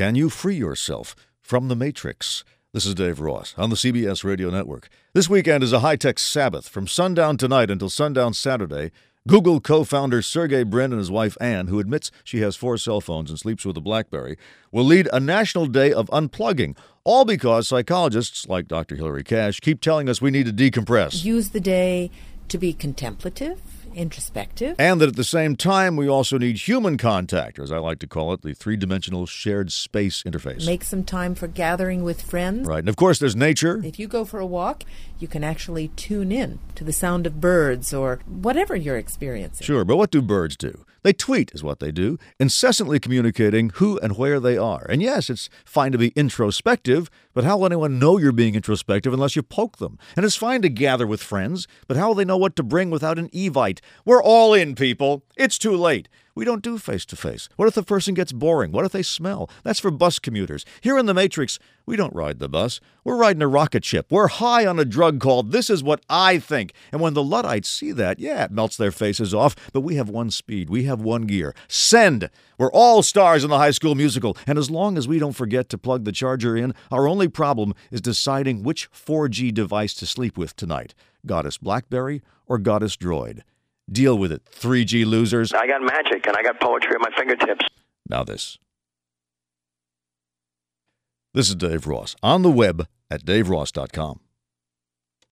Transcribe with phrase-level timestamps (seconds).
[0.00, 2.42] Can you free yourself from the Matrix?
[2.72, 4.88] This is Dave Ross on the CBS Radio Network.
[5.12, 8.92] This weekend is a high tech Sabbath from sundown tonight until sundown Saturday.
[9.28, 13.02] Google co founder Sergey Brin and his wife Anne, who admits she has four cell
[13.02, 14.38] phones and sleeps with a Blackberry,
[14.72, 18.96] will lead a national day of unplugging, all because psychologists like Dr.
[18.96, 21.26] Hilary Cash keep telling us we need to decompress.
[21.26, 22.10] Use the day
[22.48, 23.60] to be contemplative,
[23.94, 24.76] introspective.
[24.78, 27.98] And that at the same time, we also need human contact, or as I like
[28.00, 30.66] to call it, the three dimensional shared space interface.
[30.66, 32.66] Make some time for gathering with friends.
[32.66, 32.80] Right.
[32.80, 33.80] And of course, there's nature.
[33.84, 34.84] If you go for a walk,
[35.18, 39.64] you can actually tune in to the sound of birds or whatever you're experiencing.
[39.64, 40.84] Sure, but what do birds do?
[41.02, 44.86] They tweet, is what they do, incessantly communicating who and where they are.
[44.88, 49.12] And yes, it's fine to be introspective, but how will anyone know you're being introspective
[49.12, 49.98] unless you poke them?
[50.16, 52.90] And it's fine to gather with friends, but how will they know what to bring
[52.90, 53.80] without an Evite?
[54.04, 55.24] We're all in, people.
[55.36, 56.08] It's too late.
[56.34, 57.48] We don't do face to face.
[57.56, 58.72] What if the person gets boring?
[58.72, 59.50] What if they smell?
[59.64, 60.64] That's for bus commuters.
[60.80, 62.80] Here in the Matrix, we don't ride the bus.
[63.04, 64.06] We're riding a rocket ship.
[64.10, 66.72] We're high on a drug called This Is What I Think.
[66.92, 70.08] And when the Luddites see that, yeah, it melts their faces off, but we have
[70.08, 70.70] one speed.
[70.70, 71.54] We have one gear.
[71.68, 72.30] Send!
[72.58, 74.36] We're all stars in the high school musical.
[74.46, 77.74] And as long as we don't forget to plug the charger in, our only problem
[77.90, 80.94] is deciding which 4G device to sleep with tonight
[81.26, 83.42] Goddess Blackberry or Goddess Droid.
[83.90, 85.52] Deal with it, 3G losers.
[85.52, 87.66] I got magic and I got poetry at my fingertips.
[88.08, 88.58] Now, this.
[91.34, 94.20] This is Dave Ross on the web at daveross.com.